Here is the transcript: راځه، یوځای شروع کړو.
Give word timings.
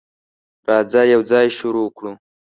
راځه، 0.67 1.01
یوځای 1.13 1.47
شروع 1.57 1.87
کړو. 1.97 2.11